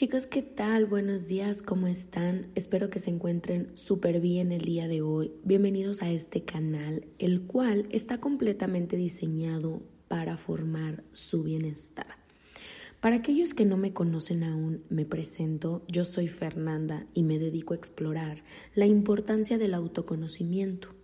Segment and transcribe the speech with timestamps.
[0.00, 0.86] Chicos, ¿qué tal?
[0.86, 2.46] Buenos días, ¿cómo están?
[2.54, 5.30] Espero que se encuentren súper bien el día de hoy.
[5.44, 12.06] Bienvenidos a este canal, el cual está completamente diseñado para formar su bienestar.
[13.02, 15.84] Para aquellos que no me conocen aún, me presento.
[15.86, 18.42] Yo soy Fernanda y me dedico a explorar
[18.74, 20.94] la importancia del autoconocimiento,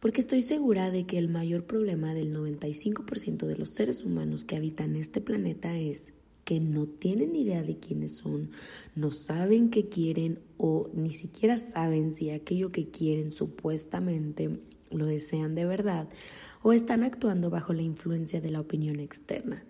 [0.00, 4.56] porque estoy segura de que el mayor problema del 95% de los seres humanos que
[4.56, 6.14] habitan este planeta es
[6.46, 8.50] que no tienen idea de quiénes son,
[8.94, 14.60] no saben qué quieren o ni siquiera saben si aquello que quieren supuestamente
[14.92, 16.08] lo desean de verdad
[16.62, 19.64] o están actuando bajo la influencia de la opinión externa.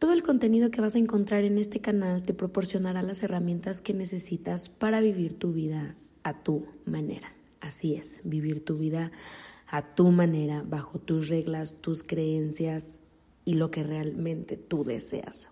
[0.00, 3.94] Todo el contenido que vas a encontrar en este canal te proporcionará las herramientas que
[3.94, 7.32] necesitas para vivir tu vida a tu manera.
[7.60, 9.12] Así es, vivir tu vida
[9.68, 13.02] a tu manera, bajo tus reglas, tus creencias
[13.44, 15.48] y lo que realmente tú deseas.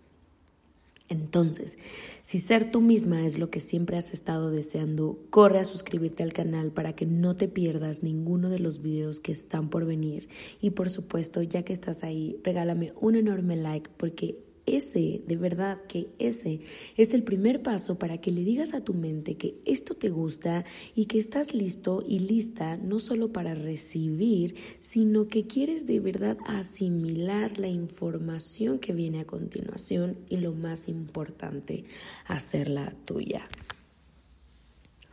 [1.08, 1.78] Entonces,
[2.22, 6.32] si ser tú misma es lo que siempre has estado deseando, corre a suscribirte al
[6.32, 10.28] canal para que no te pierdas ninguno de los videos que están por venir.
[10.60, 15.81] Y por supuesto, ya que estás ahí, regálame un enorme like porque ese, de verdad
[15.89, 16.61] que ese
[16.97, 20.64] es el primer paso para que le digas a tu mente que esto te gusta
[20.95, 26.37] y que estás listo y lista no solo para recibir, sino que quieres de verdad
[26.47, 31.84] asimilar la información que viene a continuación y lo más importante,
[32.27, 33.48] hacerla tuya.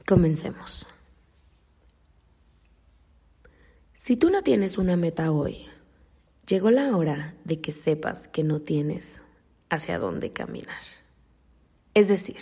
[0.06, 0.88] Comencemos.
[3.94, 5.66] Si tú no tienes una meta hoy,
[6.48, 9.22] llegó la hora de que sepas que no tienes
[9.74, 10.82] hacia dónde caminar.
[11.94, 12.38] Es decir,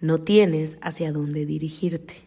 [0.00, 2.22] no tienes hacia dónde dirigirte.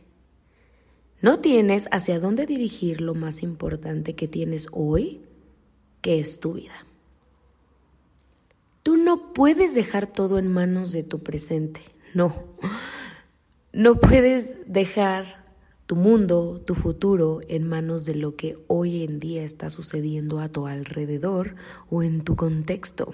[1.21, 5.21] No tienes hacia dónde dirigir lo más importante que tienes hoy,
[6.01, 6.85] que es tu vida.
[8.83, 11.81] Tú no puedes dejar todo en manos de tu presente,
[12.13, 12.33] no.
[13.73, 15.45] No puedes dejar
[15.85, 20.49] tu mundo, tu futuro en manos de lo que hoy en día está sucediendo a
[20.49, 21.55] tu alrededor
[21.89, 23.13] o en tu contexto.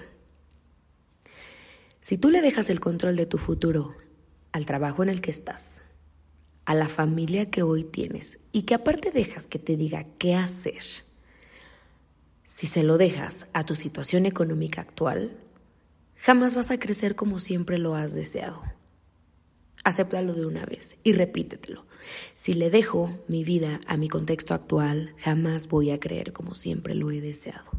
[2.08, 3.94] Si tú le dejas el control de tu futuro
[4.52, 5.82] al trabajo en el que estás,
[6.64, 10.82] a la familia que hoy tienes y que aparte dejas que te diga qué hacer,
[12.44, 15.36] si se lo dejas a tu situación económica actual,
[16.16, 18.62] jamás vas a crecer como siempre lo has deseado.
[19.84, 21.84] Acéptalo de una vez y repítetelo.
[22.34, 26.94] Si le dejo mi vida a mi contexto actual, jamás voy a creer como siempre
[26.94, 27.70] lo he deseado.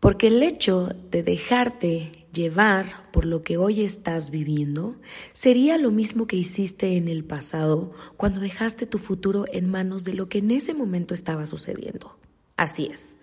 [0.00, 4.96] Porque el hecho de dejarte llevar por lo que hoy estás viviendo
[5.32, 10.12] sería lo mismo que hiciste en el pasado cuando dejaste tu futuro en manos de
[10.12, 12.18] lo que en ese momento estaba sucediendo.
[12.56, 13.18] Así es.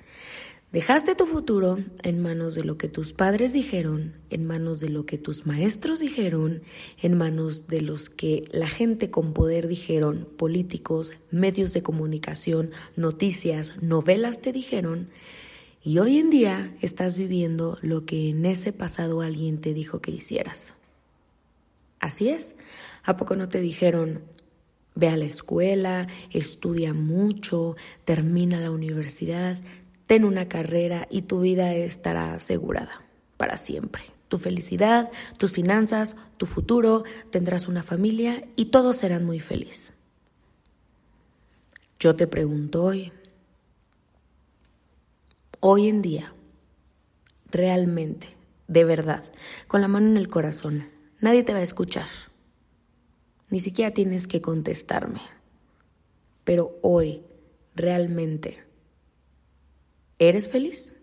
[0.72, 5.06] Dejaste tu futuro en manos de lo que tus padres dijeron, en manos de lo
[5.06, 6.64] que tus maestros dijeron,
[7.02, 13.84] en manos de los que la gente con poder dijeron, políticos, medios de comunicación, noticias,
[13.84, 15.10] novelas te dijeron,
[15.84, 20.12] y hoy en día estás viviendo lo que en ese pasado alguien te dijo que
[20.12, 20.76] hicieras.
[22.00, 22.56] Así es.
[23.04, 24.24] ¿A poco no te dijeron,
[24.94, 27.76] ve a la escuela, estudia mucho,
[28.06, 29.60] termina la universidad,
[30.06, 33.02] ten una carrera y tu vida estará asegurada
[33.38, 34.04] para siempre?
[34.28, 39.94] Tu felicidad, tus finanzas, tu futuro, tendrás una familia y todos serán muy felices.
[42.00, 43.12] Yo te pregunto hoy,
[45.62, 46.34] hoy en día,
[47.50, 48.28] realmente,
[48.68, 49.24] de verdad,
[49.68, 50.90] con la mano en el corazón,
[51.22, 52.08] nadie te va a escuchar.
[53.50, 55.22] Ni siquiera tienes que contestarme.
[56.44, 57.22] Pero hoy,
[57.76, 58.64] realmente,
[60.20, 60.94] ¿eres feliz?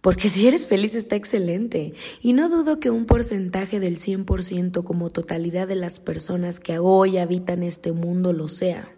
[0.00, 1.92] Porque si eres feliz está excelente.
[2.22, 7.18] Y no dudo que un porcentaje del 100% como totalidad de las personas que hoy
[7.18, 8.96] habitan este mundo lo sea.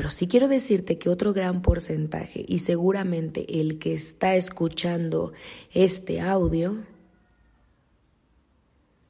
[0.00, 5.34] Pero sí quiero decirte que otro gran porcentaje, y seguramente el que está escuchando
[5.74, 6.78] este audio,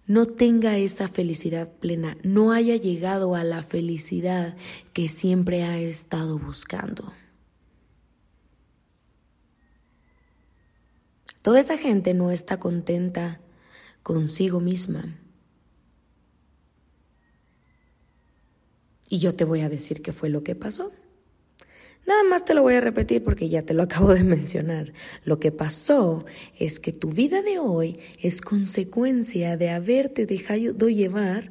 [0.08, 4.56] no tenga esa felicidad plena, no haya llegado a la felicidad
[4.92, 7.12] que siempre ha estado buscando.
[11.40, 13.40] Toda esa gente no está contenta
[14.02, 15.16] consigo misma.
[19.10, 20.92] Y yo te voy a decir qué fue lo que pasó.
[22.06, 24.94] Nada más te lo voy a repetir porque ya te lo acabo de mencionar.
[25.24, 26.24] Lo que pasó
[26.58, 31.50] es que tu vida de hoy es consecuencia de haberte dejado llevar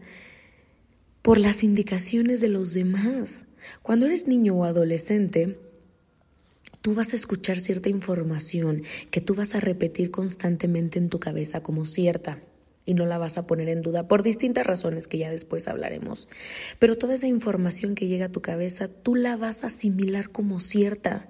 [1.22, 3.46] por las indicaciones de los demás.
[3.84, 5.60] Cuando eres niño o adolescente,
[6.82, 11.62] tú vas a escuchar cierta información que tú vas a repetir constantemente en tu cabeza
[11.62, 12.40] como cierta
[12.90, 16.28] y no la vas a poner en duda por distintas razones que ya después hablaremos.
[16.80, 20.60] Pero toda esa información que llega a tu cabeza, tú la vas a asimilar como
[20.60, 21.30] cierta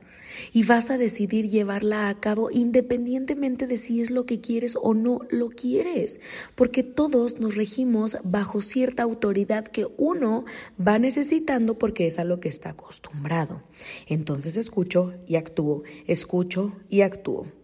[0.54, 4.94] y vas a decidir llevarla a cabo independientemente de si es lo que quieres o
[4.94, 6.22] no lo quieres,
[6.56, 10.46] porque todos nos regimos bajo cierta autoridad que uno
[10.80, 13.64] va necesitando porque es a lo que está acostumbrado.
[14.08, 17.59] Entonces escucho y actúo, escucho y actúo.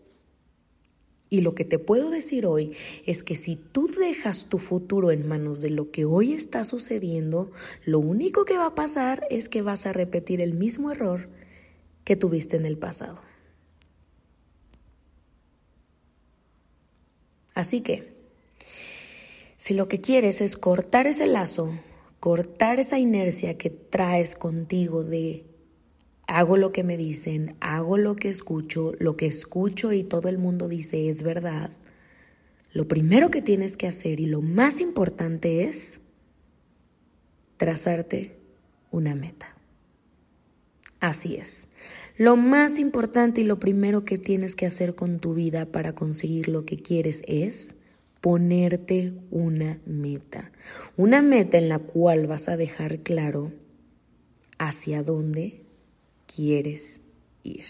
[1.30, 2.74] Y lo que te puedo decir hoy
[3.06, 7.52] es que si tú dejas tu futuro en manos de lo que hoy está sucediendo,
[7.84, 11.30] lo único que va a pasar es que vas a repetir el mismo error
[12.04, 13.20] que tuviste en el pasado.
[17.56, 18.14] Así que,
[19.58, 21.72] si lo que quieres es cortar ese lazo,
[22.20, 25.46] cortar esa inercia que traes contigo de
[26.28, 30.38] hago lo que me dicen, hago lo que escucho, lo que escucho y todo el
[30.38, 31.72] mundo dice es verdad,
[32.74, 36.02] lo primero que tienes que hacer y lo más importante es
[37.58, 38.36] trazarte
[38.92, 39.56] una meta.
[41.00, 41.68] Así es.
[42.18, 46.48] Lo más importante y lo primero que tienes que hacer con tu vida para conseguir
[46.48, 47.76] lo que quieres es
[48.22, 50.52] ponerte una meta.
[50.98, 53.52] Una meta en la cual vas a dejar claro
[54.58, 55.65] hacia dónde
[56.36, 57.02] quieres
[57.44, 57.66] ir.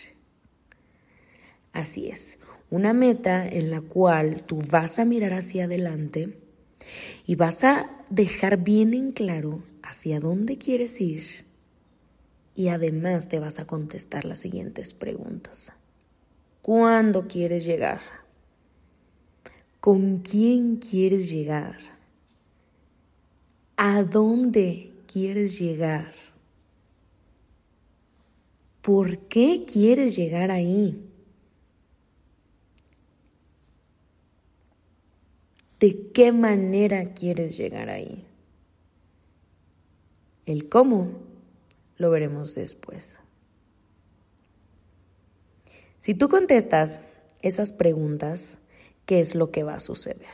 [1.73, 2.37] Así es,
[2.69, 6.37] una meta en la cual tú vas a mirar hacia adelante
[7.25, 11.23] y vas a dejar bien en claro hacia dónde quieres ir
[12.55, 15.73] y además te vas a contestar las siguientes preguntas.
[16.61, 17.99] ¿Cuándo quieres llegar?
[19.81, 21.77] ¿Con quién quieres llegar?
[23.75, 26.13] ¿A dónde quieres llegar?
[28.85, 31.09] ¿Por qué quieres llegar ahí?
[35.79, 38.23] ¿De qué manera quieres llegar ahí?
[40.45, 41.13] El cómo
[41.97, 43.17] lo veremos después.
[45.97, 47.01] Si tú contestas
[47.41, 48.59] esas preguntas,
[49.07, 50.27] ¿qué es lo que va a suceder?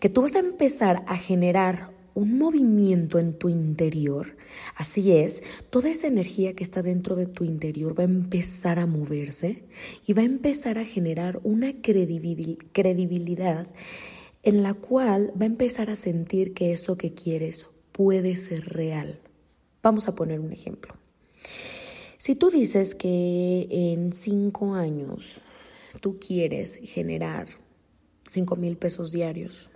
[0.00, 4.36] Que tú vas a empezar a generar un movimiento en tu interior.
[4.74, 8.86] Así es, toda esa energía que está dentro de tu interior va a empezar a
[8.86, 9.64] moverse
[10.06, 13.68] y va a empezar a generar una credibilidad
[14.42, 19.20] en la cual va a empezar a sentir que eso que quieres puede ser real.
[19.82, 20.94] Vamos a poner un ejemplo.
[22.16, 25.42] Si tú dices que en cinco años
[26.00, 27.48] tú quieres generar
[28.26, 29.70] cinco mil pesos diarios,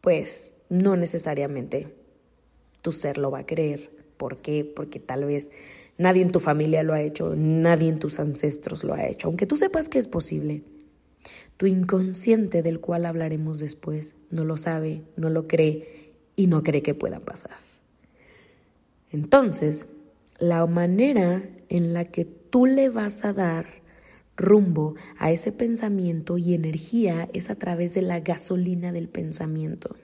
[0.00, 1.88] pues no necesariamente
[2.82, 3.90] tu ser lo va a creer.
[4.16, 4.64] ¿Por qué?
[4.64, 5.50] Porque tal vez
[5.98, 9.46] nadie en tu familia lo ha hecho, nadie en tus ancestros lo ha hecho, aunque
[9.46, 10.62] tú sepas que es posible.
[11.56, 16.82] Tu inconsciente, del cual hablaremos después, no lo sabe, no lo cree y no cree
[16.82, 17.56] que pueda pasar.
[19.12, 19.86] Entonces,
[20.38, 23.66] la manera en la que tú le vas a dar
[24.36, 29.96] rumbo a ese pensamiento y energía es a través de la gasolina del pensamiento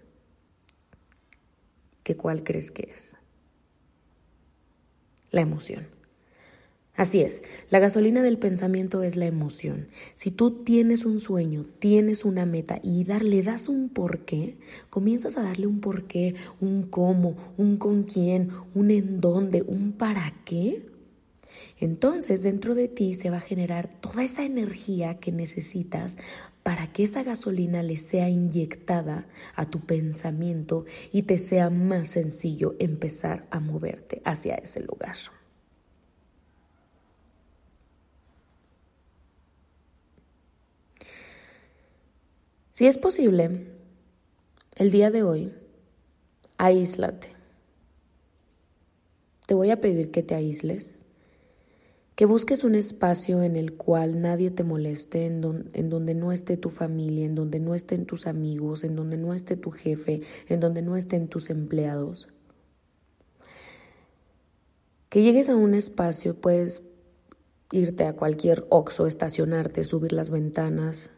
[2.16, 3.16] cuál crees que es.
[5.30, 5.86] La emoción.
[7.00, 9.88] Así es, la gasolina del pensamiento es la emoción.
[10.16, 14.58] Si tú tienes un sueño, tienes una meta y le das un porqué,
[14.90, 20.34] comienzas a darle un porqué, un cómo, un con quién, un en dónde, un para
[20.44, 20.89] qué,
[21.80, 26.18] entonces dentro de ti se va a generar toda esa energía que necesitas
[26.62, 32.76] para que esa gasolina le sea inyectada a tu pensamiento y te sea más sencillo
[32.78, 35.16] empezar a moverte hacia ese lugar.
[42.72, 43.66] Si es posible,
[44.76, 45.52] el día de hoy,
[46.58, 47.28] aíslate.
[49.46, 51.09] Te voy a pedir que te aísles
[52.20, 56.68] que busques un espacio en el cual nadie te moleste, en, donde no esté tu
[56.68, 60.82] familia, en donde no estén tus amigos, en donde no esté tu jefe, en donde
[60.82, 62.28] no estén tus empleados.
[65.08, 66.82] Que llegues a un espacio, puedes
[67.72, 71.12] irte a cualquier oxo, estacionarte, subir las ventanas.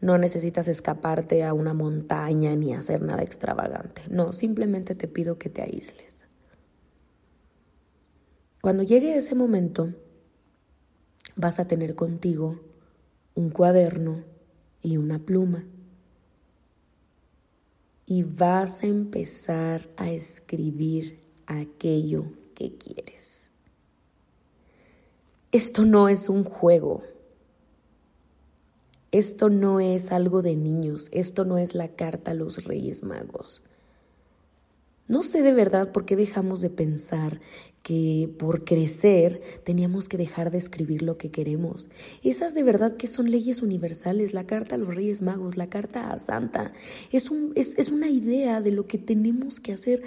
[0.00, 4.02] No necesitas escaparte a una montaña ni hacer nada extravagante.
[4.08, 6.21] No, simplemente te pido que te aísles.
[8.62, 9.92] Cuando llegue ese momento,
[11.34, 12.60] vas a tener contigo
[13.34, 14.22] un cuaderno
[14.80, 15.64] y una pluma.
[18.06, 23.50] Y vas a empezar a escribir aquello que quieres.
[25.50, 27.02] Esto no es un juego.
[29.10, 31.08] Esto no es algo de niños.
[31.10, 33.64] Esto no es la carta a los Reyes Magos.
[35.08, 37.40] No sé de verdad por qué dejamos de pensar
[37.82, 41.88] que por crecer teníamos que dejar de escribir lo que queremos.
[42.22, 46.12] Esas de verdad que son leyes universales, la carta a los Reyes Magos, la carta
[46.12, 46.72] a Santa,
[47.10, 50.02] es, un, es, es una idea de lo que tenemos que hacer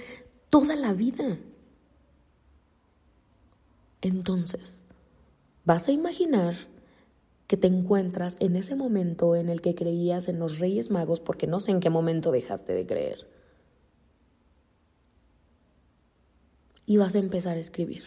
[0.49, 1.37] toda la vida.
[4.01, 4.83] Entonces,
[5.65, 6.55] vas a imaginar
[7.47, 11.47] que te encuentras en ese momento en el que creías en los Reyes Magos porque
[11.47, 13.27] no sé en qué momento dejaste de creer.
[16.85, 18.03] Y vas a empezar a escribir.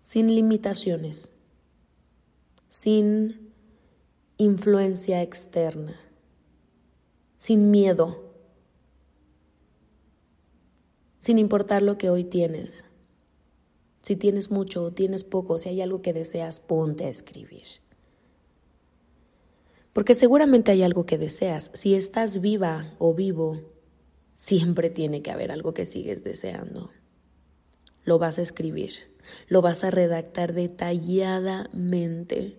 [0.00, 1.32] Sin limitaciones,
[2.68, 3.52] sin
[4.38, 6.00] influencia externa,
[7.38, 8.30] sin miedo,
[11.18, 12.84] sin importar lo que hoy tienes.
[14.02, 17.64] Si tienes mucho o tienes poco, si hay algo que deseas, ponte a escribir.
[19.92, 21.70] Porque seguramente hay algo que deseas.
[21.74, 23.60] Si estás viva o vivo,
[24.40, 26.90] Siempre tiene que haber algo que sigues deseando.
[28.04, 29.12] Lo vas a escribir,
[29.48, 32.56] lo vas a redactar detalladamente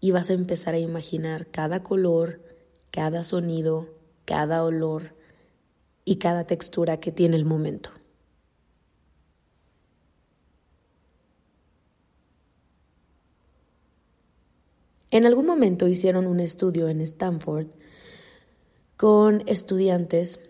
[0.00, 2.42] y vas a empezar a imaginar cada color,
[2.90, 3.88] cada sonido,
[4.26, 5.16] cada olor
[6.04, 7.88] y cada textura que tiene el momento.
[15.10, 17.68] En algún momento hicieron un estudio en Stanford
[18.96, 20.40] con estudiantes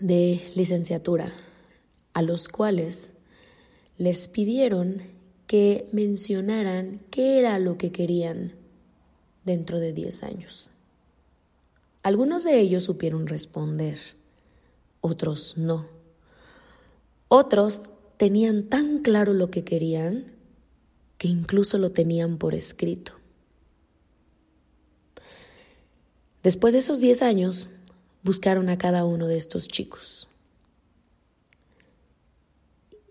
[0.00, 1.32] de licenciatura,
[2.12, 3.14] a los cuales
[3.96, 5.02] les pidieron
[5.46, 8.52] que mencionaran qué era lo que querían
[9.44, 10.70] dentro de 10 años.
[12.02, 13.98] Algunos de ellos supieron responder,
[15.00, 15.86] otros no.
[17.28, 20.32] Otros tenían tan claro lo que querían
[21.18, 23.17] que incluso lo tenían por escrito.
[26.48, 27.68] Después de esos 10 años,
[28.22, 30.28] buscaron a cada uno de estos chicos.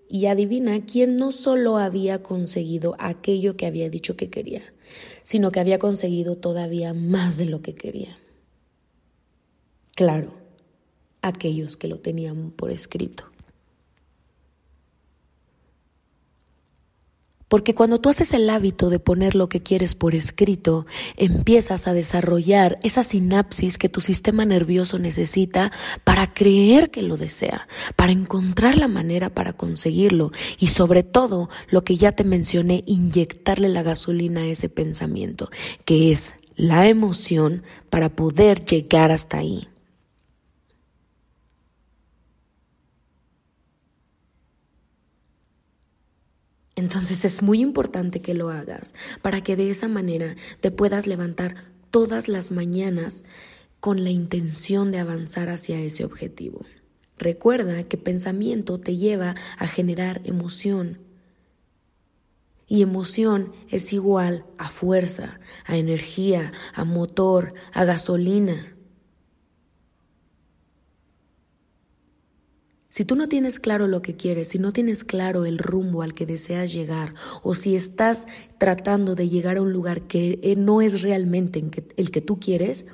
[0.10, 4.74] Y adivina quién no solo había conseguido aquello que había dicho que quería,
[5.22, 8.18] sino que había conseguido todavía más de lo que quería.
[9.96, 10.34] Claro,
[11.22, 13.26] aquellos que lo tenían por escrito.
[17.48, 20.86] Porque cuando tú haces el hábito de poner lo que quieres por escrito,
[21.16, 25.72] empiezas a desarrollar esa sinapsis que tu sistema nervioso necesita
[26.04, 31.84] para creer que lo desea, para encontrar la manera para conseguirlo y sobre todo, lo
[31.84, 35.50] que ya te mencioné, inyectarle la gasolina a ese pensamiento,
[35.86, 39.68] que es la emoción para poder llegar hasta ahí.
[46.78, 48.94] Entonces es muy importante que lo hagas
[49.24, 51.56] para que de esa manera te puedas levantar
[51.90, 53.26] todas las mañanas
[53.80, 56.66] con la intención de avanzar hacia ese objetivo.
[57.18, 61.00] Recuerda que pensamiento te lleva a generar emoción.
[62.68, 68.77] Y emoción es igual a fuerza, a energía, a motor, a gasolina.
[72.98, 76.16] Si tú no tienes claro lo que quieres, si no tienes claro el rumbo al
[76.16, 77.14] que deseas llegar,
[77.44, 78.26] o si estás
[78.58, 81.64] tratando de llegar a un lugar que eh, no es realmente
[81.96, 82.88] el que tú quieres,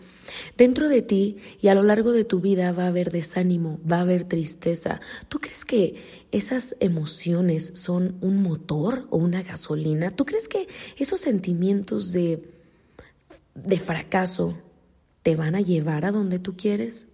[0.57, 3.99] dentro de ti y a lo largo de tu vida va a haber desánimo, va
[3.99, 4.99] a haber tristeza.
[5.29, 5.95] ¿Tú crees que
[6.33, 10.13] esas emociones son un motor o una gasolina?
[10.13, 10.67] ¿Tú crees que
[10.97, 12.43] esos sentimientos de,
[13.55, 14.57] de fracaso
[15.21, 17.07] te van a llevar a donde tú quieres?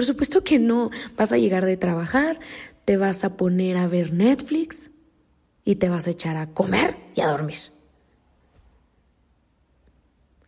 [0.00, 0.90] Por supuesto que no.
[1.14, 2.40] Vas a llegar de trabajar,
[2.86, 4.90] te vas a poner a ver Netflix
[5.62, 7.58] y te vas a echar a comer y a dormir.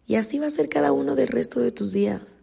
[0.06, 2.38] Y así va a ser cada uno del resto de tus días.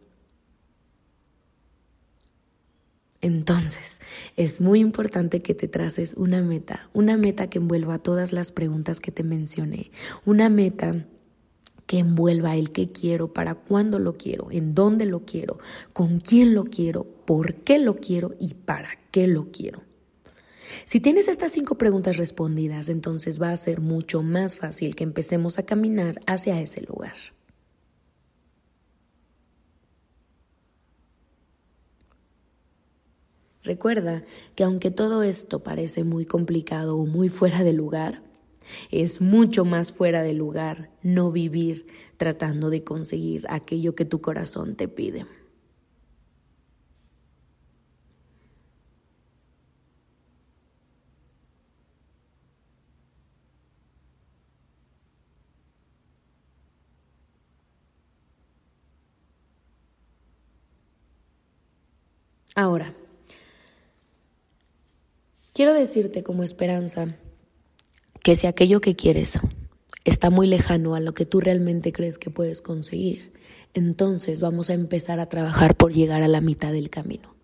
[3.22, 4.02] Entonces,
[4.36, 9.00] es muy importante que te traces una meta, una meta que envuelva todas las preguntas
[9.00, 9.90] que te mencioné,
[10.26, 11.08] una meta
[11.90, 15.58] que envuelva el que quiero, para cuándo lo quiero, en dónde lo quiero,
[15.92, 19.82] con quién lo quiero, por qué lo quiero y para qué lo quiero.
[20.86, 25.58] Si tienes estas cinco preguntas respondidas, entonces va a ser mucho más fácil que empecemos
[25.58, 27.16] a caminar hacia ese lugar.
[33.64, 38.29] Recuerda que aunque todo esto parece muy complicado o muy fuera de lugar,
[38.92, 44.76] es mucho más fuera de lugar no vivir tratando de conseguir aquello que tu corazón
[44.76, 45.26] te pide.
[62.56, 62.94] Ahora,
[65.54, 67.16] quiero decirte como esperanza
[68.24, 69.40] que si aquello que quieres
[70.06, 73.34] está muy lejano a lo que tú realmente crees que puedes conseguir,
[73.74, 77.36] entonces vamos a empezar a trabajar por llegar a la mitad del camino.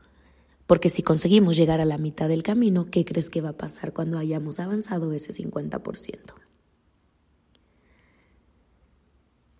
[0.68, 3.94] Porque si conseguimos llegar a la mitad del camino, ¿qué crees que va a pasar
[3.94, 6.34] cuando hayamos avanzado ese 50%?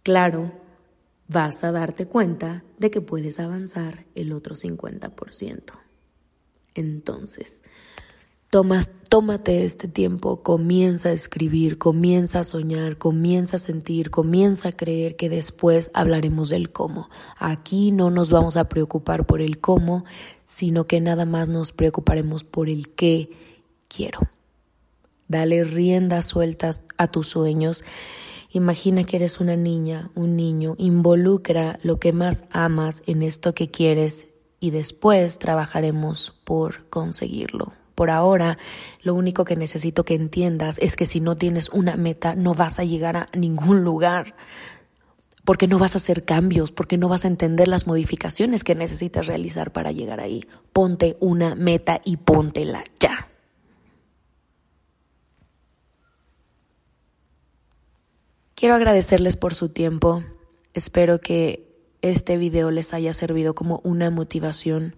[0.02, 0.52] Claro,
[1.28, 5.74] vas a darte cuenta de que puedes avanzar el otro 50%.
[6.74, 7.64] Entonces,
[8.56, 14.72] Tomas, tómate este tiempo, comienza a escribir, comienza a soñar, comienza a sentir, comienza a
[14.72, 17.10] creer que después hablaremos del cómo.
[17.38, 20.06] Aquí no nos vamos a preocupar por el cómo,
[20.46, 23.30] sino que nada más nos preocuparemos por el qué
[23.90, 24.20] quiero.
[25.28, 27.84] Dale riendas sueltas a tus sueños.
[28.52, 33.70] Imagina que eres una niña, un niño, involucra lo que más amas en esto que
[33.70, 34.28] quieres
[34.62, 37.74] y después trabajaremos por conseguirlo.
[37.96, 38.58] Por ahora,
[39.02, 42.78] lo único que necesito que entiendas es que si no tienes una meta, no vas
[42.80, 44.36] a llegar a ningún lugar.
[45.46, 49.28] Porque no vas a hacer cambios, porque no vas a entender las modificaciones que necesitas
[49.28, 50.46] realizar para llegar ahí.
[50.74, 53.30] Ponte una meta y póntela ya.
[58.56, 60.24] Quiero agradecerles por su tiempo.
[60.74, 61.66] Espero que
[62.02, 64.96] este video les haya servido como una motivación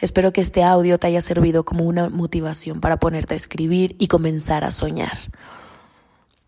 [0.00, 4.08] Espero que este audio te haya servido como una motivación para ponerte a escribir y
[4.08, 5.18] comenzar a soñar.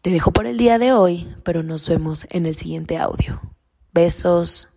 [0.01, 3.41] Te dejo por el día de hoy, pero nos vemos en el siguiente audio.
[3.93, 4.72] Besos.